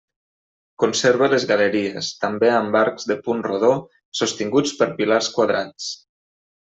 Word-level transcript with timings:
Conserva 0.83 1.27
les 1.33 1.43
galeries, 1.51 2.09
també 2.23 2.49
amb 2.53 2.77
arcs 2.81 3.05
de 3.13 3.17
punt 3.27 3.43
rodó, 3.51 3.69
sostinguts 4.23 4.73
per 4.81 4.89
pilars 5.03 5.29
quadrats. 5.37 5.91